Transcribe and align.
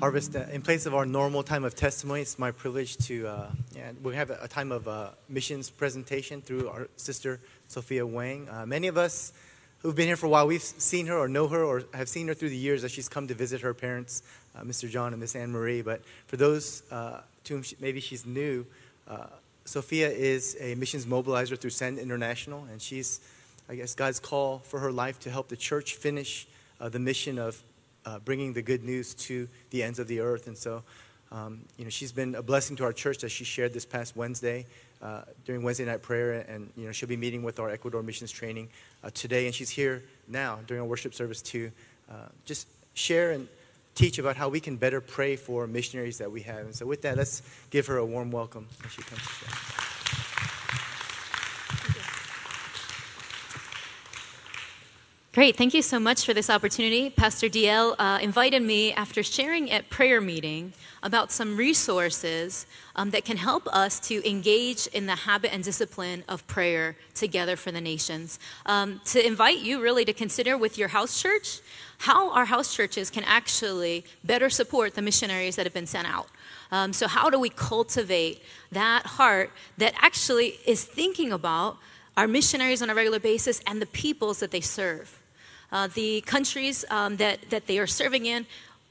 Harvest, 0.00 0.34
uh, 0.34 0.46
in 0.50 0.62
place 0.62 0.86
of 0.86 0.94
our 0.94 1.04
normal 1.04 1.42
time 1.42 1.62
of 1.62 1.74
testimony, 1.76 2.22
it's 2.22 2.38
my 2.38 2.50
privilege 2.50 2.96
to, 2.96 3.26
uh, 3.26 3.50
yeah, 3.76 3.92
we 4.02 4.14
have 4.14 4.30
a 4.30 4.48
time 4.48 4.72
of 4.72 4.88
uh, 4.88 5.10
missions 5.28 5.68
presentation 5.68 6.40
through 6.40 6.70
our 6.70 6.88
sister 6.96 7.38
Sophia 7.68 8.06
Wang. 8.06 8.48
Uh, 8.48 8.64
many 8.64 8.86
of 8.86 8.96
us 8.96 9.34
who've 9.80 9.94
been 9.94 10.06
here 10.06 10.16
for 10.16 10.24
a 10.24 10.30
while, 10.30 10.46
we've 10.46 10.62
seen 10.62 11.06
her 11.06 11.18
or 11.18 11.28
know 11.28 11.48
her 11.48 11.62
or 11.62 11.82
have 11.92 12.08
seen 12.08 12.28
her 12.28 12.32
through 12.32 12.48
the 12.48 12.56
years 12.56 12.82
as 12.82 12.90
she's 12.90 13.10
come 13.10 13.28
to 13.28 13.34
visit 13.34 13.60
her 13.60 13.74
parents, 13.74 14.22
uh, 14.56 14.62
Mr. 14.62 14.88
John 14.88 15.12
and 15.12 15.20
Miss 15.20 15.36
Anne 15.36 15.52
Marie. 15.52 15.82
But 15.82 16.00
for 16.28 16.38
those 16.38 16.82
uh, 16.90 17.20
to 17.44 17.52
whom 17.52 17.62
she, 17.62 17.76
maybe 17.78 18.00
she's 18.00 18.24
new, 18.24 18.64
Sophia 19.66 20.08
is 20.08 20.56
a 20.60 20.76
missions 20.76 21.04
mobilizer 21.04 21.58
through 21.58 21.70
Send 21.70 21.98
International, 21.98 22.66
and 22.72 22.80
she's, 22.80 23.20
I 23.68 23.74
guess, 23.74 23.94
God's 23.94 24.18
call 24.18 24.60
for 24.60 24.80
her 24.80 24.92
life 24.92 25.20
to 25.20 25.30
help 25.30 25.48
the 25.48 25.58
church 25.58 25.96
finish 25.96 26.46
the 26.80 26.98
mission 26.98 27.38
of 27.38 27.62
uh, 28.10 28.18
bringing 28.18 28.52
the 28.52 28.62
good 28.62 28.82
news 28.82 29.14
to 29.14 29.48
the 29.70 29.82
ends 29.82 29.98
of 29.98 30.08
the 30.08 30.20
earth. 30.20 30.48
And 30.48 30.58
so, 30.58 30.82
um, 31.30 31.60
you 31.76 31.84
know, 31.84 31.90
she's 31.90 32.10
been 32.10 32.34
a 32.34 32.42
blessing 32.42 32.76
to 32.76 32.84
our 32.84 32.92
church 32.92 33.22
as 33.22 33.30
she 33.30 33.44
shared 33.44 33.72
this 33.72 33.86
past 33.86 34.16
Wednesday 34.16 34.66
uh, 35.00 35.22
during 35.44 35.62
Wednesday 35.62 35.84
night 35.84 36.02
prayer. 36.02 36.44
And, 36.48 36.70
you 36.76 36.86
know, 36.86 36.92
she'll 36.92 37.08
be 37.08 37.16
meeting 37.16 37.44
with 37.44 37.60
our 37.60 37.70
Ecuador 37.70 38.02
missions 38.02 38.32
training 38.32 38.68
uh, 39.04 39.10
today. 39.14 39.46
And 39.46 39.54
she's 39.54 39.70
here 39.70 40.02
now 40.26 40.58
during 40.66 40.82
our 40.82 40.88
worship 40.88 41.14
service 41.14 41.40
to 41.42 41.70
uh, 42.10 42.14
just 42.44 42.66
share 42.94 43.30
and 43.30 43.46
teach 43.94 44.18
about 44.18 44.36
how 44.36 44.48
we 44.48 44.58
can 44.58 44.76
better 44.76 45.00
pray 45.00 45.36
for 45.36 45.66
missionaries 45.68 46.18
that 46.18 46.32
we 46.32 46.40
have. 46.42 46.60
And 46.60 46.74
so, 46.74 46.86
with 46.86 47.02
that, 47.02 47.16
let's 47.16 47.42
give 47.70 47.86
her 47.86 47.98
a 47.98 48.04
warm 48.04 48.32
welcome 48.32 48.66
as 48.84 48.90
she 48.90 49.02
comes 49.02 49.22
to 49.22 49.79
Great. 55.32 55.56
Thank 55.56 55.74
you 55.74 55.82
so 55.82 56.00
much 56.00 56.26
for 56.26 56.34
this 56.34 56.50
opportunity. 56.50 57.08
Pastor 57.08 57.48
DL 57.48 57.94
uh, 58.00 58.18
invited 58.20 58.62
me 58.62 58.92
after 58.92 59.22
sharing 59.22 59.70
at 59.70 59.88
prayer 59.88 60.20
meeting 60.20 60.72
about 61.04 61.30
some 61.30 61.56
resources 61.56 62.66
um, 62.96 63.10
that 63.10 63.24
can 63.24 63.36
help 63.36 63.68
us 63.68 64.00
to 64.00 64.28
engage 64.28 64.88
in 64.88 65.06
the 65.06 65.14
habit 65.14 65.54
and 65.54 65.62
discipline 65.62 66.24
of 66.28 66.44
prayer 66.48 66.96
together 67.14 67.54
for 67.54 67.70
the 67.70 67.80
nations. 67.80 68.40
Um, 68.66 69.00
to 69.04 69.24
invite 69.24 69.60
you 69.60 69.80
really 69.80 70.04
to 70.04 70.12
consider 70.12 70.58
with 70.58 70.76
your 70.76 70.88
house 70.88 71.22
church 71.22 71.60
how 71.98 72.32
our 72.32 72.46
house 72.46 72.74
churches 72.74 73.08
can 73.08 73.22
actually 73.22 74.04
better 74.24 74.50
support 74.50 74.96
the 74.96 75.02
missionaries 75.02 75.54
that 75.54 75.64
have 75.64 75.72
been 75.72 75.86
sent 75.86 76.08
out. 76.08 76.26
Um, 76.72 76.92
so, 76.92 77.06
how 77.06 77.30
do 77.30 77.38
we 77.38 77.50
cultivate 77.50 78.42
that 78.72 79.06
heart 79.06 79.52
that 79.78 79.94
actually 80.02 80.58
is 80.66 80.82
thinking 80.82 81.30
about 81.30 81.76
our 82.16 82.26
missionaries 82.26 82.82
on 82.82 82.90
a 82.90 82.96
regular 82.96 83.20
basis 83.20 83.62
and 83.64 83.80
the 83.80 83.86
peoples 83.86 84.40
that 84.40 84.50
they 84.50 84.60
serve? 84.60 85.19
Uh, 85.72 85.88
the 85.88 86.20
countries 86.22 86.84
um, 86.90 87.16
that, 87.16 87.50
that 87.50 87.66
they 87.66 87.78
are 87.78 87.86
serving 87.86 88.26
in 88.26 88.46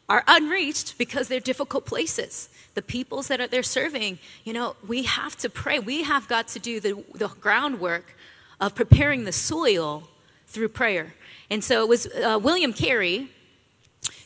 are 0.07 0.23
unreached 0.27 0.97
because 0.97 1.27
they're 1.27 1.39
difficult 1.39 1.85
places. 1.85 2.49
The 2.73 2.81
peoples 2.81 3.27
that 3.27 3.41
are, 3.41 3.47
they're 3.47 3.63
serving, 3.63 4.19
you 4.43 4.53
know, 4.53 4.75
we 4.87 5.03
have 5.03 5.35
to 5.37 5.49
pray. 5.49 5.79
We 5.79 6.03
have 6.03 6.27
got 6.27 6.47
to 6.49 6.59
do 6.59 6.79
the, 6.79 7.03
the 7.13 7.27
groundwork 7.27 8.15
of 8.59 8.75
preparing 8.75 9.25
the 9.25 9.31
soil 9.31 10.07
through 10.47 10.69
prayer. 10.69 11.13
And 11.49 11.63
so 11.63 11.83
it 11.83 11.89
was 11.89 12.07
uh, 12.07 12.39
William 12.41 12.73
Carey 12.73 13.29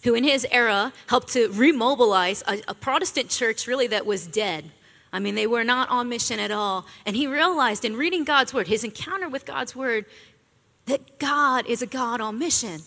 who, 0.03 0.13
in 0.13 0.23
his 0.23 0.45
era, 0.51 0.93
helped 1.07 1.29
to 1.29 1.49
remobilize 1.49 2.43
a, 2.47 2.61
a 2.67 2.73
Protestant 2.73 3.29
church 3.29 3.67
really 3.67 3.87
that 3.87 4.05
was 4.05 4.27
dead. 4.27 4.69
I 5.11 5.19
mean, 5.19 5.35
they 5.35 5.47
were 5.47 5.63
not 5.63 5.89
on 5.89 6.09
mission 6.09 6.39
at 6.39 6.51
all. 6.51 6.85
And 7.05 7.15
he 7.15 7.27
realized 7.27 7.85
in 7.85 7.95
reading 7.95 8.23
God's 8.23 8.53
word, 8.53 8.67
his 8.67 8.83
encounter 8.83 9.29
with 9.29 9.45
God's 9.45 9.75
word, 9.75 10.05
that 10.85 11.19
God 11.19 11.65
is 11.67 11.81
a 11.81 11.87
God 11.87 12.21
on 12.21 12.39
mission. 12.39 12.81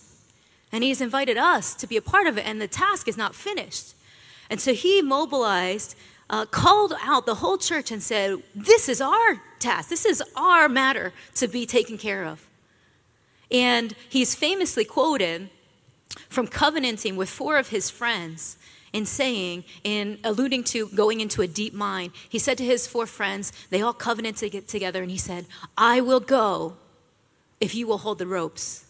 And 0.71 0.83
He's 0.83 1.01
invited 1.01 1.37
us 1.37 1.73
to 1.75 1.87
be 1.87 1.97
a 1.97 2.01
part 2.01 2.27
of 2.27 2.37
it, 2.37 2.45
and 2.45 2.61
the 2.61 2.67
task 2.67 3.07
is 3.07 3.17
not 3.17 3.35
finished. 3.35 3.93
And 4.49 4.59
so 4.59 4.73
He 4.73 5.01
mobilized, 5.01 5.95
uh, 6.29 6.45
called 6.45 6.93
out 7.01 7.25
the 7.25 7.35
whole 7.35 7.57
church, 7.57 7.91
and 7.91 8.03
said, 8.03 8.41
This 8.53 8.89
is 8.89 9.01
our 9.01 9.41
task. 9.59 9.89
This 9.89 10.05
is 10.05 10.23
our 10.35 10.67
matter 10.69 11.13
to 11.35 11.47
be 11.47 11.65
taken 11.65 11.97
care 11.97 12.25
of. 12.25 12.47
And 13.51 13.95
he's 14.09 14.35
famously 14.35 14.85
quoted 14.85 15.49
from 16.29 16.47
covenanting 16.47 17.15
with 17.15 17.29
four 17.29 17.57
of 17.57 17.69
his 17.69 17.89
friends 17.89 18.57
in 18.93 19.05
saying, 19.05 19.63
in 19.83 20.19
alluding 20.23 20.63
to 20.63 20.87
going 20.89 21.21
into 21.21 21.41
a 21.41 21.47
deep 21.47 21.73
mine, 21.73 22.11
he 22.29 22.39
said 22.39 22.57
to 22.57 22.65
his 22.65 22.87
four 22.87 23.05
friends, 23.05 23.51
they 23.69 23.81
all 23.81 23.93
covenanted 23.93 24.67
together, 24.67 25.01
and 25.01 25.11
he 25.11 25.17
said, 25.17 25.45
I 25.77 26.01
will 26.01 26.19
go 26.19 26.77
if 27.59 27.75
you 27.75 27.87
will 27.87 27.97
hold 27.97 28.19
the 28.19 28.27
ropes. 28.27 28.85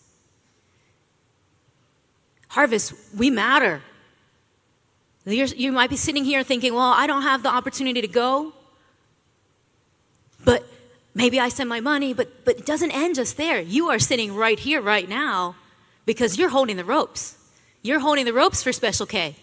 Harvest, 2.50 2.94
we 3.16 3.29
matter. 3.29 3.81
You're, 5.25 5.47
you 5.47 5.72
might 5.72 5.89
be 5.89 5.97
sitting 5.97 6.23
here 6.23 6.44
thinking, 6.44 6.73
well, 6.73 6.94
I 6.95 7.06
don't 7.06 7.23
have 7.23 7.44
the 7.44 7.50
opportunity 7.50 8.01
to 8.01 8.07
go, 8.07 8.53
but 10.45 10.66
maybe 11.13 11.39
I 11.39 11.50
send 11.50 11.67
my 11.67 11.81
money, 11.81 12.13
but, 12.13 12.45
but 12.45 12.57
it 12.59 12.66
doesn't 12.66 12.91
end 12.91 13.16
just 13.16 13.35
there. 13.35 13.59
You 13.59 13.89
are 13.89 14.00
sitting 14.00 14.33
right 14.33 14.57
here, 14.57 14.81
right 14.81 15.07
now, 15.07 15.56
because 16.06 16.38
you're 16.38 16.50
holding 16.50 16.77
the 16.77 16.85
ropes. 16.85 17.35
You're 17.81 18.00
holding 18.00 18.25
the 18.25 18.33
ropes 18.33 18.63
for 18.63 18.72
Special 18.72 19.06
K. 19.06 19.35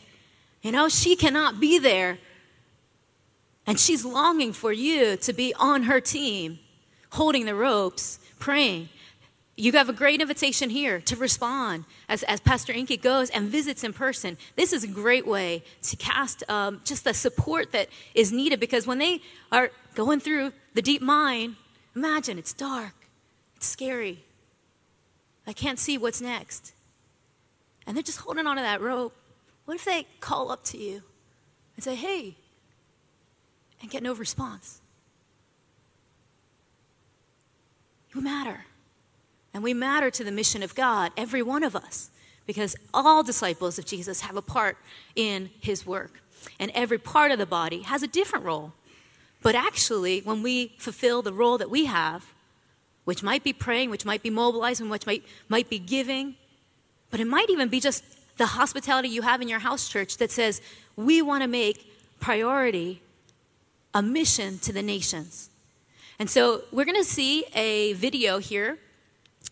You 0.62 0.72
know, 0.72 0.88
she 0.88 1.16
cannot 1.16 1.60
be 1.60 1.78
there, 1.78 2.18
and 3.66 3.78
she's 3.78 4.04
longing 4.04 4.54
for 4.54 4.72
you 4.72 5.18
to 5.18 5.32
be 5.34 5.52
on 5.54 5.82
her 5.82 6.00
team, 6.00 6.58
holding 7.10 7.44
the 7.44 7.54
ropes, 7.54 8.18
praying. 8.38 8.88
You 9.56 9.70
have 9.72 9.88
a 9.88 9.92
great 9.92 10.20
invitation 10.20 10.68
here 10.68 11.00
to 11.02 11.14
respond 11.16 11.84
as, 12.08 12.24
as 12.24 12.40
Pastor 12.40 12.72
Inky 12.72 12.96
goes 12.96 13.30
and 13.30 13.48
visits 13.48 13.84
in 13.84 13.92
person. 13.92 14.36
This 14.56 14.72
is 14.72 14.82
a 14.82 14.88
great 14.88 15.26
way 15.26 15.62
to 15.82 15.96
cast 15.96 16.42
um, 16.50 16.80
just 16.84 17.04
the 17.04 17.14
support 17.14 17.70
that 17.70 17.88
is 18.14 18.32
needed 18.32 18.58
because 18.58 18.84
when 18.86 18.98
they 18.98 19.20
are 19.52 19.70
going 19.94 20.18
through 20.18 20.52
the 20.74 20.82
deep 20.82 21.02
mine, 21.02 21.56
imagine 21.94 22.36
it's 22.36 22.52
dark, 22.52 22.94
it's 23.56 23.66
scary. 23.66 24.24
I 25.46 25.52
can't 25.52 25.78
see 25.78 25.98
what's 25.98 26.20
next. 26.20 26.72
And 27.86 27.96
they're 27.96 28.02
just 28.02 28.18
holding 28.18 28.46
onto 28.46 28.62
that 28.62 28.80
rope. 28.80 29.14
What 29.66 29.76
if 29.76 29.84
they 29.84 30.06
call 30.18 30.50
up 30.50 30.64
to 30.64 30.78
you 30.78 31.02
and 31.76 31.84
say, 31.84 31.94
hey, 31.94 32.36
and 33.80 33.90
get 33.90 34.02
no 34.02 34.14
response? 34.14 34.80
You 38.14 38.20
matter. 38.20 38.64
And 39.54 39.62
we 39.62 39.72
matter 39.72 40.10
to 40.10 40.24
the 40.24 40.32
mission 40.32 40.64
of 40.64 40.74
God, 40.74 41.12
every 41.16 41.40
one 41.40 41.62
of 41.62 41.76
us, 41.76 42.10
because 42.44 42.74
all 42.92 43.22
disciples 43.22 43.78
of 43.78 43.86
Jesus 43.86 44.22
have 44.22 44.36
a 44.36 44.42
part 44.42 44.76
in 45.14 45.50
his 45.60 45.86
work. 45.86 46.20
And 46.58 46.72
every 46.74 46.98
part 46.98 47.30
of 47.30 47.38
the 47.38 47.46
body 47.46 47.82
has 47.82 48.02
a 48.02 48.08
different 48.08 48.44
role. 48.44 48.72
But 49.40 49.54
actually, 49.54 50.20
when 50.20 50.42
we 50.42 50.74
fulfill 50.78 51.22
the 51.22 51.32
role 51.32 51.56
that 51.58 51.70
we 51.70 51.84
have, 51.86 52.34
which 53.04 53.22
might 53.22 53.44
be 53.44 53.52
praying, 53.52 53.90
which 53.90 54.04
might 54.04 54.22
be 54.22 54.30
mobilizing, 54.30 54.88
which 54.88 55.06
might, 55.06 55.22
might 55.48 55.70
be 55.70 55.78
giving, 55.78 56.34
but 57.10 57.20
it 57.20 57.26
might 57.26 57.48
even 57.48 57.68
be 57.68 57.78
just 57.78 58.02
the 58.36 58.46
hospitality 58.46 59.08
you 59.08 59.22
have 59.22 59.40
in 59.40 59.48
your 59.48 59.60
house 59.60 59.88
church 59.88 60.16
that 60.16 60.30
says, 60.30 60.60
we 60.96 61.22
want 61.22 61.42
to 61.42 61.48
make 61.48 61.86
priority 62.18 63.00
a 63.94 64.02
mission 64.02 64.58
to 64.58 64.72
the 64.72 64.82
nations. 64.82 65.50
And 66.18 66.28
so 66.28 66.62
we're 66.72 66.84
going 66.84 66.96
to 66.96 67.04
see 67.04 67.44
a 67.54 67.92
video 67.92 68.38
here 68.38 68.78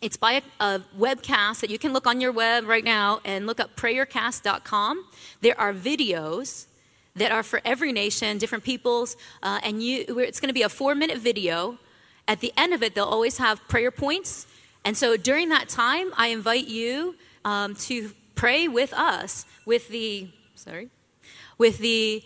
it's 0.00 0.16
by 0.16 0.32
a, 0.32 0.42
a, 0.64 0.80
webcast 0.98 1.60
that 1.60 1.70
you 1.70 1.78
can 1.78 1.92
look 1.92 2.06
on 2.06 2.20
your 2.20 2.32
web 2.32 2.66
right 2.66 2.84
now 2.84 3.20
and 3.24 3.46
look 3.46 3.60
up 3.60 3.76
prayercast.com. 3.76 5.04
There 5.40 5.58
are 5.60 5.72
videos 5.72 6.66
that 7.14 7.30
are 7.30 7.42
for 7.42 7.60
every 7.64 7.92
nation, 7.92 8.38
different 8.38 8.64
peoples, 8.64 9.16
uh, 9.42 9.60
and 9.62 9.82
you, 9.82 10.04
it's 10.18 10.40
going 10.40 10.48
to 10.48 10.54
be 10.54 10.62
a 10.62 10.68
four 10.68 10.94
minute 10.94 11.18
video. 11.18 11.78
At 12.26 12.40
the 12.40 12.52
end 12.56 12.72
of 12.72 12.82
it, 12.82 12.94
they'll 12.94 13.04
always 13.04 13.38
have 13.38 13.60
prayer 13.68 13.90
points. 13.90 14.46
And 14.84 14.96
so 14.96 15.16
during 15.16 15.48
that 15.50 15.68
time, 15.68 16.12
I 16.16 16.28
invite 16.28 16.66
you 16.66 17.16
um, 17.44 17.74
to 17.76 18.12
pray 18.34 18.68
with 18.68 18.92
us, 18.92 19.44
with 19.66 19.88
the, 19.88 20.28
sorry, 20.54 20.88
with 21.58 21.78
the 21.78 22.24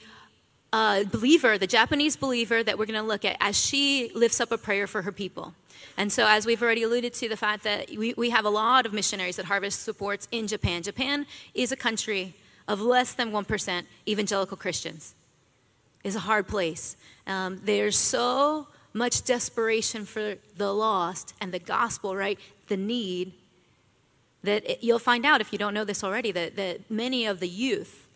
uh, 0.76 1.04
believer, 1.04 1.56
the 1.56 1.66
Japanese 1.66 2.16
believer 2.16 2.62
that 2.62 2.78
we're 2.78 2.84
going 2.84 3.00
to 3.00 3.08
look 3.08 3.24
at 3.24 3.38
as 3.40 3.58
she 3.58 4.10
lifts 4.14 4.42
up 4.42 4.52
a 4.52 4.58
prayer 4.58 4.86
for 4.86 5.00
her 5.00 5.10
people. 5.10 5.54
And 5.96 6.12
so, 6.12 6.26
as 6.28 6.44
we've 6.44 6.62
already 6.62 6.82
alluded 6.82 7.14
to, 7.14 7.30
the 7.30 7.36
fact 7.36 7.64
that 7.64 7.88
we, 7.96 8.12
we 8.12 8.28
have 8.28 8.44
a 8.44 8.50
lot 8.50 8.84
of 8.84 8.92
missionaries 8.92 9.36
that 9.36 9.46
Harvest 9.46 9.82
supports 9.82 10.28
in 10.30 10.46
Japan. 10.46 10.82
Japan 10.82 11.24
is 11.54 11.72
a 11.72 11.76
country 11.76 12.34
of 12.68 12.82
less 12.82 13.14
than 13.14 13.32
1% 13.32 13.84
evangelical 14.06 14.58
Christians. 14.58 15.14
It's 16.04 16.14
a 16.14 16.20
hard 16.20 16.46
place. 16.46 16.98
Um, 17.26 17.58
there's 17.64 17.96
so 17.96 18.68
much 18.92 19.24
desperation 19.24 20.04
for 20.04 20.34
the 20.58 20.74
lost 20.74 21.32
and 21.40 21.54
the 21.54 21.58
gospel, 21.58 22.14
right? 22.14 22.38
The 22.66 22.76
need 22.76 23.32
that 24.42 24.70
it, 24.70 24.82
you'll 24.82 24.98
find 24.98 25.24
out 25.24 25.40
if 25.40 25.54
you 25.54 25.58
don't 25.58 25.72
know 25.72 25.84
this 25.84 26.04
already 26.04 26.32
that, 26.32 26.56
that 26.56 26.90
many 26.90 27.24
of 27.24 27.40
the 27.40 27.48
youth, 27.48 28.06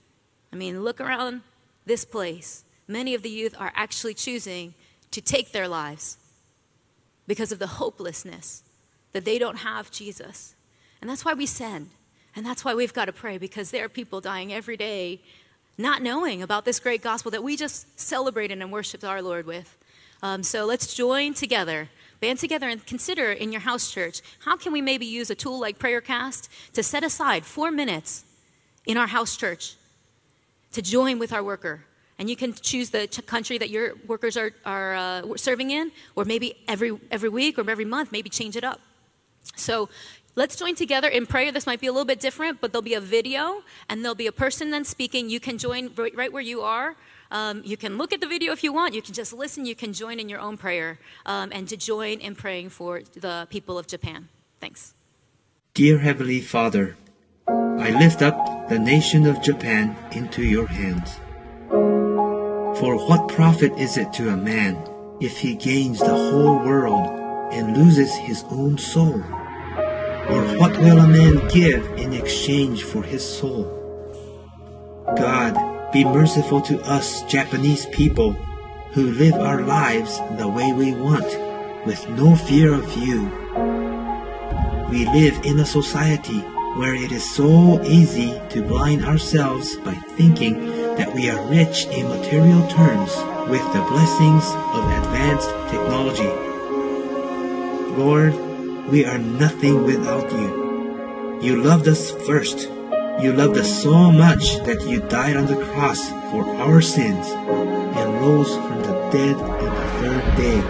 I 0.53 0.57
mean, 0.57 0.85
look 0.85 1.01
around 1.01 1.41
this 1.87 2.05
place, 2.05 2.65
many 2.87 3.15
of 3.15 3.23
the 3.23 3.31
youth 3.31 3.55
are 3.59 3.73
actually 3.75 4.15
choosing 4.15 4.75
to 5.11 5.21
take 5.21 5.53
their 5.53 5.69
lives 5.69 6.19
because 7.27 7.53
of 7.53 7.59
the 7.59 7.67
hopelessness 7.67 8.63
that 9.13 9.25
they 9.25 9.39
don't 9.39 9.59
have 9.59 9.91
Jesus. 9.91 10.55
And 11.01 11.09
that's 11.09 11.25
why 11.25 11.35
we 11.35 11.47
send. 11.47 11.91
And 12.37 12.47
that's 12.47 12.65
why 12.65 12.75
we've 12.75 12.93
got 12.95 13.07
to 13.07 13.13
pray 13.13 13.39
because 13.39 13.71
there 13.71 13.85
are 13.85 13.89
people 13.89 14.21
dying 14.21 14.53
every 14.53 14.77
day 14.77 15.21
not 15.79 16.03
knowing 16.03 16.43
about 16.43 16.65
this 16.65 16.79
great 16.79 17.03
gospel 17.03 17.31
that 17.31 17.43
we 17.43 17.57
just 17.57 17.99
celebrated 17.99 18.61
and 18.61 18.71
worshiped 18.71 19.05
our 19.05 19.23
Lord 19.23 19.47
with. 19.47 19.77
Um, 20.23 20.43
so 20.43 20.67
let's 20.67 20.95
join 20.95 21.33
together, 21.33 21.89
band 22.21 22.39
together, 22.39 22.69
and 22.69 22.85
consider 22.85 23.33
in 23.33 23.51
your 23.51 23.63
house 23.63 23.91
church 23.91 24.21
how 24.41 24.57
can 24.57 24.73
we 24.73 24.83
maybe 24.83 25.07
use 25.07 25.31
a 25.31 25.35
tool 25.35 25.59
like 25.59 25.79
Prayercast 25.79 26.49
to 26.75 26.83
set 26.83 27.03
aside 27.03 27.47
four 27.47 27.71
minutes 27.71 28.25
in 28.87 28.99
our 28.99 29.07
house 29.07 29.37
church 29.37 29.77
to 30.73 30.83
join 30.83 31.19
with 31.19 31.33
our 31.33 31.43
worker. 31.43 31.85
And 32.19 32.29
you 32.29 32.37
can 32.37 32.53
choose 32.53 32.91
the 32.91 33.09
country 33.27 33.57
that 33.59 33.71
your 33.71 33.95
workers 34.07 34.37
are, 34.37 34.53
are 34.67 34.95
uh, 34.95 35.37
serving 35.37 35.71
in, 35.71 35.91
or 36.17 36.25
maybe 36.25 36.55
every, 36.69 36.99
every 37.11 37.31
week 37.31 37.59
or 37.59 37.69
every 37.71 37.87
month, 37.87 38.13
maybe 38.13 38.29
change 38.29 38.57
it 38.57 38.65
up. 38.65 38.81
So 39.57 39.89
let's 40.37 40.55
join 40.55 40.75
together 40.75 41.09
in 41.09 41.27
prayer. 41.27 41.51
This 41.51 41.67
might 41.67 41.81
be 41.81 41.87
a 41.87 41.93
little 41.93 42.05
bit 42.05 42.21
different, 42.21 42.61
but 42.61 42.73
there'll 42.73 42.83
be 42.83 42.95
a 42.95 43.01
video 43.01 43.63
and 43.89 44.05
there'll 44.05 44.15
be 44.15 44.27
a 44.27 44.33
person 44.33 44.71
then 44.71 44.85
speaking. 44.85 45.31
You 45.31 45.41
can 45.41 45.57
join 45.57 45.91
right, 45.97 46.15
right 46.15 46.33
where 46.33 46.43
you 46.43 46.61
are. 46.61 46.95
Um, 47.31 47.63
you 47.65 47.77
can 47.77 47.97
look 47.97 48.13
at 48.13 48.21
the 48.21 48.27
video 48.27 48.53
if 48.53 48.63
you 48.65 48.73
want. 48.73 48.95
You 48.95 49.03
can 49.03 49.15
just 49.15 49.33
listen. 49.33 49.65
You 49.65 49.75
can 49.75 49.93
join 49.93 50.19
in 50.21 50.29
your 50.29 50.41
own 50.41 50.57
prayer 50.57 50.99
um, 51.27 51.51
and 51.53 51.69
to 51.69 51.77
join 51.77 52.19
in 52.19 52.35
praying 52.35 52.71
for 52.71 53.03
the 53.15 53.47
people 53.51 53.79
of 53.79 53.87
Japan. 53.87 54.29
Thanks. 54.61 54.95
Dear 55.75 55.99
Heavenly 55.99 56.41
Father, 56.41 56.97
I 57.81 57.89
lift 57.99 58.21
up 58.21 58.69
the 58.69 58.79
nation 58.79 59.25
of 59.25 59.41
Japan 59.41 59.97
into 60.13 60.43
your 60.43 60.67
hands. 60.67 61.19
For 62.79 62.95
what 63.09 63.29
profit 63.29 63.73
is 63.79 63.97
it 63.97 64.13
to 64.13 64.29
a 64.29 64.37
man 64.37 64.77
if 65.19 65.39
he 65.39 65.55
gains 65.55 65.99
the 65.99 66.15
whole 66.15 66.59
world 66.59 67.09
and 67.55 67.79
loses 67.79 68.15
his 68.17 68.45
own 68.51 68.77
soul? 68.77 69.17
Or 69.17 70.43
what 70.61 70.77
will 70.77 70.99
a 70.99 71.09
man 71.09 71.49
give 71.49 71.87
in 71.97 72.13
exchange 72.13 72.85
for 72.85 73.03
his 73.03 73.25
soul? 73.25 73.65
God, 75.17 75.57
be 75.91 76.05
merciful 76.05 76.61
to 76.61 76.79
us 76.83 77.23
Japanese 77.33 77.87
people 77.87 78.33
who 78.93 79.13
live 79.13 79.37
our 79.37 79.63
lives 79.63 80.21
the 80.37 80.49
way 80.49 80.75
we 80.75 80.93
want, 80.93 81.25
with 81.87 82.07
no 82.11 82.37
fear 82.37 82.75
of 82.75 82.95
you. 82.99 83.25
We 84.91 85.07
live 85.07 85.41
in 85.47 85.59
a 85.61 85.65
society 85.65 86.45
where 86.77 86.95
it 86.95 87.11
is 87.11 87.29
so 87.29 87.83
easy 87.83 88.41
to 88.51 88.63
blind 88.63 89.05
ourselves 89.05 89.77
by 89.79 89.95
thinking 89.95 90.67
that 90.97 91.13
we 91.13 91.29
are 91.29 91.47
rich 91.49 91.87
in 91.87 92.09
material 92.09 92.67
terms 92.69 93.11
with 93.51 93.65
the 93.73 93.83
blessings 93.91 94.45
of 94.71 94.85
advanced 95.03 95.51
technology. 95.69 96.31
Lord, 98.01 98.35
we 98.89 99.05
are 99.05 99.19
nothing 99.19 99.85
without 99.85 100.31
you. 100.31 101.39
You 101.43 101.61
loved 101.61 101.89
us 101.89 102.13
first. 102.27 102.69
You 103.21 103.33
loved 103.33 103.59
us 103.59 103.83
so 103.83 104.13
much 104.13 104.57
that 104.65 104.87
you 104.87 105.01
died 105.01 105.37
on 105.37 105.47
the 105.47 105.57
cross 105.57 106.09
for 106.31 106.45
our 106.63 106.81
sins 106.81 107.27
and 107.27 108.21
rose 108.21 108.55
from 108.55 108.83
the 108.83 109.09
dead 109.11 109.37
on 109.37 109.75
the 109.75 109.87
third 109.99 110.37
day. 110.37 110.61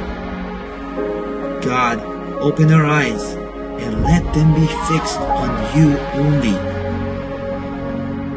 God, 1.61 2.01
open 2.41 2.73
our 2.73 2.87
eyes 2.87 3.37
and 3.81 4.05
let 4.05 4.23
them 4.35 4.55
be 4.55 4.67
fixed 4.89 5.19
on 5.19 5.77
you 5.77 5.99
only. 6.15 6.57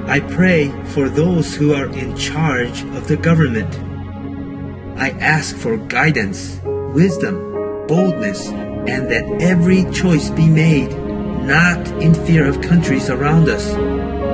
I 0.10 0.19
pray 0.19 0.69
for 0.94 1.10
those 1.10 1.56
who 1.56 1.74
are 1.74 1.88
in 1.88 2.16
charge 2.18 2.84
of 2.95 3.07
the 3.07 3.18
government. 3.18 3.74
I 5.00 5.12
ask 5.19 5.56
for 5.56 5.78
guidance, 5.78 6.60
wisdom, 6.63 7.88
boldness, 7.88 8.50
and 8.50 9.10
that 9.10 9.42
every 9.42 9.86
choice 9.92 10.30
be 10.30 10.48
made 10.48 10.92
not 11.44 11.88
in 12.01 12.13
fear 12.13 12.48
of 12.48 12.62
countries 12.62 13.10
around 13.10 13.50
us, 13.50 13.74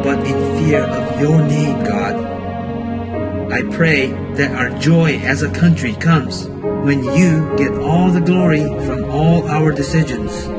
but 0.03 0.19
in 0.27 0.65
fear 0.65 0.83
of 0.83 1.21
your 1.21 1.41
name, 1.41 1.83
God. 1.83 2.15
I 3.51 3.63
pray 3.75 4.07
that 4.35 4.51
our 4.51 4.77
joy 4.79 5.17
as 5.17 5.41
a 5.41 5.51
country 5.51 5.93
comes 5.93 6.47
when 6.47 7.03
you 7.03 7.55
get 7.57 7.71
all 7.79 8.11
the 8.11 8.21
glory 8.21 8.63
from 8.85 9.05
all 9.09 9.47
our 9.47 9.71
decisions. 9.71 10.58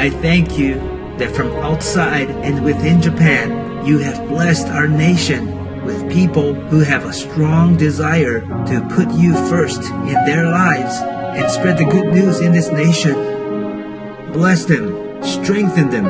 I 0.00 0.08
thank 0.08 0.58
you 0.58 0.76
that 1.18 1.36
from 1.36 1.52
outside 1.56 2.30
and 2.30 2.64
within 2.64 3.02
Japan, 3.02 3.84
you 3.84 3.98
have 3.98 4.26
blessed 4.28 4.68
our 4.68 4.88
nation 4.88 5.84
with 5.84 6.10
people 6.10 6.54
who 6.54 6.80
have 6.80 7.04
a 7.04 7.12
strong 7.12 7.76
desire 7.76 8.40
to 8.40 8.88
put 8.94 9.12
you 9.12 9.34
first 9.50 9.82
in 9.82 10.14
their 10.24 10.46
lives 10.46 10.94
and 11.36 11.50
spread 11.50 11.76
the 11.76 11.84
good 11.84 12.14
news 12.14 12.40
in 12.40 12.52
this 12.52 12.70
nation. 12.70 13.12
Bless 14.32 14.64
them, 14.64 15.22
strengthen 15.22 15.90
them, 15.90 16.06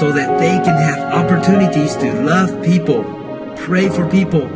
so 0.00 0.10
that 0.10 0.40
they 0.40 0.58
can 0.64 0.76
have 0.76 0.98
opportunities 0.98 1.94
to 1.94 2.12
love 2.22 2.60
people, 2.64 3.04
pray 3.56 3.88
for 3.88 4.10
people, 4.10 4.48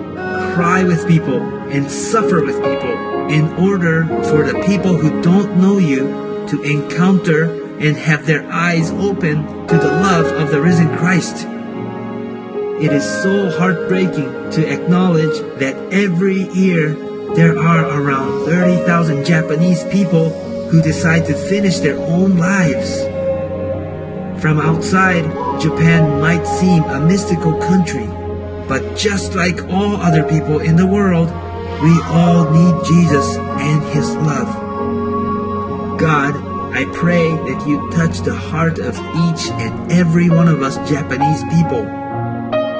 cry 0.56 0.82
with 0.82 1.06
people, 1.06 1.40
and 1.70 1.88
suffer 1.88 2.44
with 2.44 2.56
people 2.56 3.28
in 3.30 3.46
order 3.52 4.06
for 4.24 4.42
the 4.44 4.60
people 4.66 4.96
who 4.96 5.22
don't 5.22 5.56
know 5.56 5.78
you 5.78 6.08
to 6.48 6.60
encounter 6.64 7.61
and 7.82 7.96
have 7.96 8.26
their 8.26 8.48
eyes 8.50 8.90
open 8.92 9.66
to 9.66 9.76
the 9.76 9.88
love 9.88 10.26
of 10.40 10.52
the 10.52 10.60
risen 10.60 10.88
Christ. 10.96 11.46
It 12.80 12.92
is 12.92 13.04
so 13.22 13.50
heartbreaking 13.58 14.50
to 14.52 14.72
acknowledge 14.72 15.38
that 15.58 15.76
every 15.92 16.48
year 16.50 16.94
there 17.34 17.58
are 17.58 18.00
around 18.00 18.44
30,000 18.44 19.24
Japanese 19.24 19.82
people 19.84 20.30
who 20.68 20.80
decide 20.80 21.26
to 21.26 21.34
finish 21.34 21.78
their 21.78 21.98
own 21.98 22.36
lives. 22.36 23.02
From 24.40 24.60
outside, 24.60 25.24
Japan 25.60 26.20
might 26.20 26.44
seem 26.44 26.84
a 26.84 27.00
mystical 27.00 27.58
country, 27.58 28.06
but 28.68 28.96
just 28.96 29.34
like 29.34 29.62
all 29.68 29.96
other 29.96 30.22
people 30.22 30.60
in 30.60 30.76
the 30.76 30.86
world, 30.86 31.28
we 31.82 32.00
all 32.04 32.48
need 32.50 32.84
Jesus 32.84 33.36
and 33.36 33.82
His 33.92 34.14
love. 34.16 34.48
God, 35.98 36.51
I 36.74 36.86
pray 36.86 37.28
that 37.28 37.66
you 37.68 37.90
touch 37.90 38.20
the 38.20 38.34
heart 38.34 38.78
of 38.78 38.96
each 38.96 39.50
and 39.60 39.92
every 39.92 40.30
one 40.30 40.48
of 40.48 40.62
us 40.62 40.76
Japanese 40.88 41.42
people. 41.44 41.82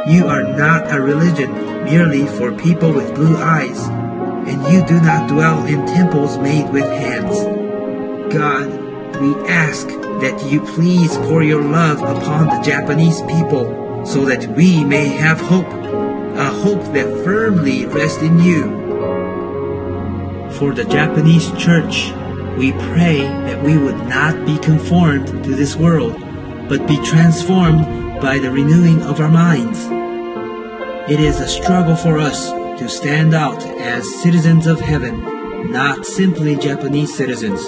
You 0.09 0.27
are 0.29 0.45
not 0.45 0.91
a 0.91 0.99
religion 0.99 1.53
merely 1.85 2.25
for 2.25 2.53
people 2.53 2.91
with 2.91 3.15
blue 3.15 3.37
eyes, 3.37 3.79
and 4.49 4.63
you 4.73 4.83
do 4.87 4.99
not 5.03 5.29
dwell 5.29 5.67
in 5.67 5.85
temples 5.85 6.39
made 6.39 6.73
with 6.73 6.87
hands. 6.87 7.39
God, 8.33 8.69
we 9.21 9.35
ask 9.47 9.87
that 10.23 10.43
you 10.51 10.63
please 10.63 11.15
pour 11.29 11.43
your 11.43 11.63
love 11.63 11.99
upon 11.99 12.47
the 12.47 12.63
Japanese 12.63 13.21
people 13.23 14.07
so 14.07 14.25
that 14.25 14.47
we 14.57 14.85
may 14.85 15.09
have 15.09 15.39
hope, 15.39 15.69
a 15.69 16.47
hope 16.47 16.95
that 16.95 17.25
firmly 17.25 17.85
rests 17.85 18.23
in 18.23 18.39
you. 18.39 18.63
For 20.53 20.73
the 20.73 20.87
Japanese 20.87 21.53
church, 21.59 22.15
we 22.57 22.73
pray 22.73 23.21
that 23.23 23.63
we 23.63 23.79
would 23.79 23.99
not 24.09 24.45
be 24.47 24.59
conformed 24.59 25.27
to 25.27 25.57
this 25.57 25.75
world, 25.77 26.19
but 26.69 26.87
be 26.87 26.97
transformed 27.05 28.21
by 28.21 28.39
the 28.39 28.51
renewing 28.51 29.03
of 29.03 29.21
our 29.21 29.31
minds. 29.31 29.79
It 31.11 31.19
is 31.19 31.41
a 31.41 31.49
struggle 31.49 31.97
for 31.97 32.19
us 32.19 32.51
to 32.79 32.89
stand 32.89 33.35
out 33.35 33.63
as 33.81 34.23
citizens 34.23 34.67
of 34.67 34.81
heaven, 34.81 35.71
not 35.73 36.07
simply 36.07 36.57
Japanese 36.57 37.15
citizens. 37.15 37.63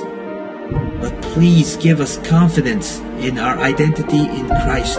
But 1.01 1.21
please 1.23 1.77
give 1.77 2.01
us 2.01 2.19
confidence 2.29 2.99
in 3.19 3.39
our 3.39 3.59
identity 3.59 4.21
in 4.21 4.47
Christ, 4.47 4.97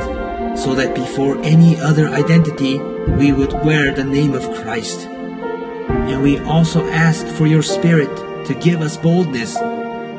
so 0.62 0.74
that 0.76 0.96
before 0.96 1.42
any 1.44 1.80
other 1.80 2.10
identity, 2.10 2.80
we 2.80 3.32
would 3.32 3.54
wear 3.66 3.94
the 3.94 4.04
name 4.04 4.34
of 4.34 4.54
Christ. 4.56 5.08
And 5.08 6.22
we 6.22 6.40
also 6.40 6.86
ask 6.88 7.26
for 7.28 7.48
your 7.48 7.64
Spirit 7.64 8.10
to 8.46 8.54
give 8.56 8.82
us 8.82 8.98
boldness 8.98 9.54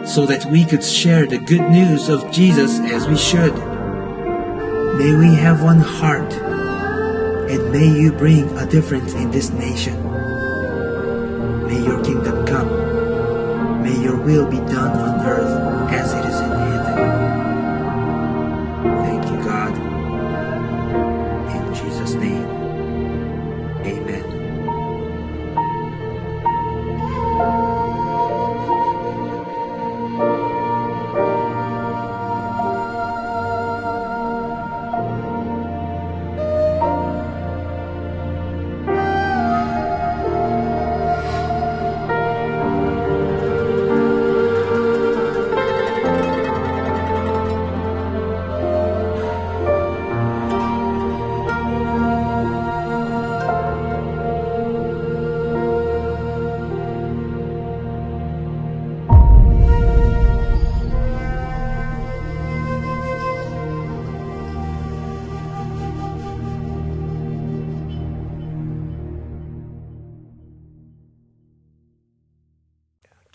so 0.05 0.27
that 0.27 0.47
we 0.51 0.65
could 0.65 0.83
share 0.83 1.27
the 1.27 1.39
good 1.39 1.69
news 1.71 2.09
of 2.09 2.31
Jesus 2.31 2.79
as 2.81 3.07
we 3.07 3.17
should. 3.17 3.55
May 4.99 5.15
we 5.15 5.35
have 5.35 5.63
one 5.63 5.81
heart, 5.81 6.33
and 6.33 7.71
may 7.71 7.89
you 7.89 8.13
bring 8.13 8.57
a 8.59 8.67
difference 8.67 9.13
in 9.15 9.31
this 9.31 9.51
nation. 9.51 9.95
May 11.67 11.85
your 11.85 12.03
kingdom 12.03 12.47
come. 12.47 13.83
May 13.83 14.01
your 14.03 14.17
will 14.17 14.49
be 14.49 14.59
done 14.59 14.97
on 14.97 15.27
earth 15.27 15.46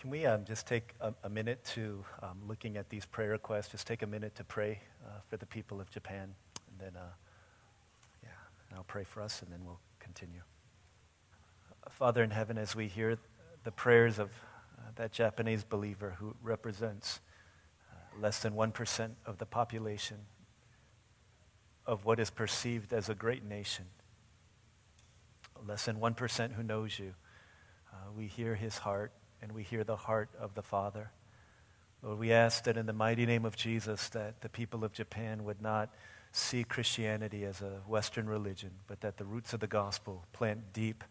Can 0.01 0.10
we 0.10 0.25
um, 0.25 0.46
just 0.46 0.65
take 0.65 0.96
a, 1.00 1.13
a 1.25 1.29
minute 1.29 1.63
to, 1.75 2.03
um, 2.24 2.39
looking 2.48 2.75
at 2.75 2.89
these 2.89 3.05
prayer 3.05 3.29
requests, 3.29 3.67
just 3.67 3.86
take 3.86 4.01
a 4.01 4.08
minute 4.08 4.34
to 4.34 4.43
pray 4.43 4.79
uh, 5.05 5.20
for 5.29 5.38
the 5.38 5.46
people 5.46 5.79
of 5.79 5.91
Japan? 5.91 6.34
And 6.72 6.79
then, 6.79 7.00
uh, 7.00 7.05
yeah, 8.24 8.29
and 8.67 8.79
I'll 8.79 8.84
pray 8.86 9.03
for 9.03 9.22
us 9.22 9.43
and 9.43 9.51
then 9.51 9.60
we'll 9.63 9.79
continue. 10.00 10.41
Father 11.91 12.24
in 12.24 12.31
heaven, 12.31 12.58
as 12.58 12.75
we 12.75 12.88
hear 12.88 13.20
the 13.63 13.72
prayers 13.72 14.17
of 14.17 14.31
uh, 14.75 14.89
that 14.96 15.12
Japanese 15.12 15.63
believer 15.63 16.15
who 16.17 16.34
represents 16.41 17.20
uh, 17.91 18.20
less 18.20 18.39
than 18.39 18.53
1% 18.53 19.12
of 19.27 19.38
the 19.38 19.46
population 19.46 20.17
of 21.86 22.05
what 22.05 22.20
is 22.20 22.31
perceived 22.31 22.91
as 22.91 23.08
a 23.08 23.13
great 23.13 23.46
nation, 23.46 23.86
less 25.63 25.86
than 25.86 25.98
1% 25.98 26.53
who 26.53 26.63
knows 26.63 26.98
you, 26.98 27.13
uh, 27.93 27.98
we 28.17 28.25
hear 28.25 28.55
his 28.55 28.79
heart 28.79 29.12
and 29.41 29.51
we 29.51 29.63
hear 29.63 29.83
the 29.83 29.95
heart 29.95 30.29
of 30.39 30.55
the 30.55 30.62
Father. 30.62 31.12
Lord, 32.03 32.19
we 32.19 32.31
ask 32.31 32.63
that 32.63 32.77
in 32.77 32.86
the 32.86 32.93
mighty 32.93 33.25
name 33.25 33.45
of 33.45 33.55
Jesus 33.55 34.10
that 34.10 34.41
the 34.41 34.50
people 34.50 34.83
of 34.83 34.91
Japan 34.93 35.43
would 35.43 35.62
not 35.62 35.89
see 36.31 36.63
Christianity 36.63 37.43
as 37.45 37.62
a 37.62 37.81
Western 37.88 38.27
religion, 38.27 38.71
but 38.88 39.01
that 39.01 39.17
the 39.17 39.25
roots 39.25 39.53
of 39.53 39.60
the 39.60 39.67
gospel 39.67 40.24
plant 40.33 40.74
deep 40.74 41.03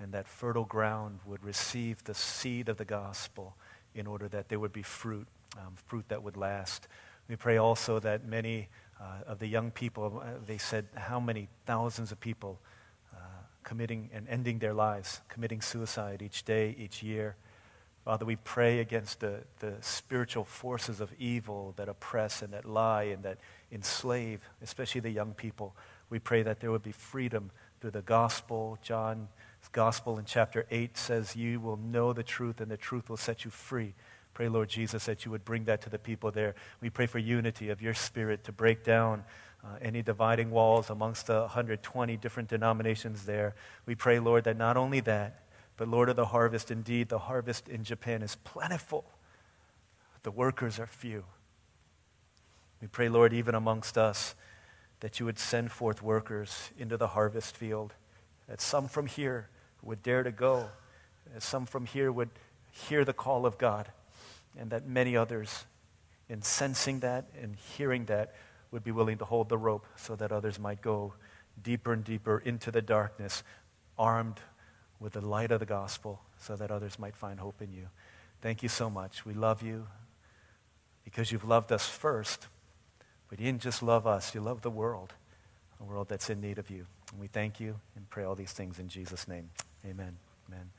and 0.00 0.12
that 0.12 0.28
fertile 0.28 0.64
ground 0.64 1.20
would 1.24 1.42
receive 1.44 2.04
the 2.04 2.14
seed 2.14 2.68
of 2.68 2.76
the 2.76 2.84
gospel 2.84 3.56
in 3.94 4.06
order 4.06 4.28
that 4.28 4.48
there 4.48 4.60
would 4.60 4.72
be 4.72 4.82
fruit, 4.82 5.26
um, 5.56 5.74
fruit 5.86 6.04
that 6.08 6.22
would 6.22 6.36
last. 6.36 6.88
We 7.28 7.36
pray 7.36 7.56
also 7.56 7.98
that 8.00 8.26
many 8.26 8.68
uh, 9.00 9.04
of 9.26 9.38
the 9.38 9.46
young 9.46 9.70
people, 9.70 10.22
uh, 10.22 10.38
they 10.46 10.58
said 10.58 10.86
how 10.94 11.18
many 11.18 11.48
thousands 11.64 12.12
of 12.12 12.20
people 12.20 12.58
uh, 13.14 13.18
committing 13.62 14.10
and 14.12 14.28
ending 14.28 14.58
their 14.58 14.74
lives, 14.74 15.20
committing 15.28 15.60
suicide 15.60 16.22
each 16.22 16.44
day, 16.44 16.74
each 16.78 17.02
year. 17.02 17.36
Father, 18.06 18.24
we 18.24 18.36
pray 18.36 18.78
against 18.78 19.18
the, 19.18 19.40
the 19.58 19.74
spiritual 19.80 20.44
forces 20.44 21.00
of 21.00 21.12
evil 21.18 21.74
that 21.76 21.88
oppress 21.88 22.40
and 22.40 22.52
that 22.52 22.64
lie 22.64 23.02
and 23.02 23.24
that 23.24 23.38
enslave, 23.72 24.48
especially 24.62 25.00
the 25.00 25.10
young 25.10 25.34
people. 25.34 25.74
We 26.08 26.20
pray 26.20 26.44
that 26.44 26.60
there 26.60 26.70
would 26.70 26.84
be 26.84 26.92
freedom 26.92 27.50
through 27.80 27.90
the 27.90 28.02
gospel. 28.02 28.78
John's 28.80 29.26
gospel 29.72 30.20
in 30.20 30.24
chapter 30.24 30.66
8 30.70 30.96
says, 30.96 31.34
You 31.34 31.58
will 31.58 31.78
know 31.78 32.12
the 32.12 32.22
truth, 32.22 32.60
and 32.60 32.70
the 32.70 32.76
truth 32.76 33.10
will 33.10 33.16
set 33.16 33.44
you 33.44 33.50
free. 33.50 33.92
Pray, 34.34 34.48
Lord 34.48 34.68
Jesus, 34.68 35.06
that 35.06 35.24
you 35.24 35.32
would 35.32 35.44
bring 35.44 35.64
that 35.64 35.80
to 35.80 35.90
the 35.90 35.98
people 35.98 36.30
there. 36.30 36.54
We 36.80 36.90
pray 36.90 37.06
for 37.06 37.18
unity 37.18 37.70
of 37.70 37.82
your 37.82 37.94
spirit 37.94 38.44
to 38.44 38.52
break 38.52 38.84
down 38.84 39.24
uh, 39.64 39.78
any 39.82 40.02
dividing 40.02 40.52
walls 40.52 40.90
amongst 40.90 41.26
the 41.26 41.40
120 41.40 42.16
different 42.18 42.48
denominations 42.50 43.24
there. 43.26 43.56
We 43.84 43.96
pray, 43.96 44.20
Lord, 44.20 44.44
that 44.44 44.56
not 44.56 44.76
only 44.76 45.00
that, 45.00 45.40
but 45.76 45.88
Lord 45.88 46.08
of 46.08 46.16
the 46.16 46.26
harvest, 46.26 46.70
indeed, 46.70 47.08
the 47.08 47.18
harvest 47.18 47.68
in 47.68 47.84
Japan 47.84 48.22
is 48.22 48.36
plentiful. 48.36 49.04
The 50.22 50.30
workers 50.30 50.78
are 50.78 50.86
few. 50.86 51.24
We 52.80 52.88
pray, 52.88 53.08
Lord, 53.08 53.32
even 53.32 53.54
amongst 53.54 53.96
us, 53.96 54.34
that 55.00 55.20
you 55.20 55.26
would 55.26 55.38
send 55.38 55.70
forth 55.70 56.02
workers 56.02 56.70
into 56.78 56.96
the 56.96 57.08
harvest 57.08 57.56
field, 57.56 57.94
that 58.48 58.60
some 58.60 58.88
from 58.88 59.06
here 59.06 59.48
would 59.82 60.02
dare 60.02 60.22
to 60.22 60.32
go, 60.32 60.68
that 61.32 61.42
some 61.42 61.66
from 61.66 61.86
here 61.86 62.10
would 62.10 62.30
hear 62.70 63.04
the 63.04 63.12
call 63.12 63.46
of 63.46 63.58
God, 63.58 63.90
and 64.58 64.70
that 64.70 64.86
many 64.86 65.16
others, 65.16 65.66
in 66.28 66.42
sensing 66.42 67.00
that 67.00 67.26
and 67.40 67.56
hearing 67.56 68.06
that, 68.06 68.34
would 68.70 68.82
be 68.82 68.90
willing 68.90 69.18
to 69.18 69.24
hold 69.24 69.48
the 69.48 69.58
rope 69.58 69.86
so 69.96 70.16
that 70.16 70.32
others 70.32 70.58
might 70.58 70.80
go 70.82 71.14
deeper 71.62 71.92
and 71.92 72.04
deeper 72.04 72.38
into 72.38 72.70
the 72.70 72.82
darkness, 72.82 73.42
armed 73.98 74.40
with 75.00 75.14
the 75.14 75.20
light 75.20 75.50
of 75.50 75.60
the 75.60 75.66
gospel 75.66 76.20
so 76.38 76.56
that 76.56 76.70
others 76.70 76.98
might 76.98 77.16
find 77.16 77.40
hope 77.40 77.60
in 77.60 77.72
you. 77.72 77.88
Thank 78.40 78.62
you 78.62 78.68
so 78.68 78.88
much. 78.88 79.24
We 79.24 79.34
love 79.34 79.62
you 79.62 79.86
because 81.04 81.32
you've 81.32 81.44
loved 81.44 81.72
us 81.72 81.88
first, 81.88 82.48
but 83.28 83.38
you 83.38 83.46
didn't 83.46 83.62
just 83.62 83.82
love 83.82 84.06
us, 84.06 84.34
you 84.34 84.40
love 84.40 84.62
the 84.62 84.70
world, 84.70 85.12
a 85.80 85.84
world 85.84 86.08
that's 86.08 86.30
in 86.30 86.40
need 86.40 86.58
of 86.58 86.70
you. 86.70 86.86
And 87.12 87.20
we 87.20 87.26
thank 87.26 87.60
you 87.60 87.76
and 87.94 88.08
pray 88.10 88.24
all 88.24 88.34
these 88.34 88.52
things 88.52 88.78
in 88.78 88.88
Jesus' 88.88 89.28
name. 89.28 89.50
Amen. 89.84 90.16
Amen. 90.48 90.70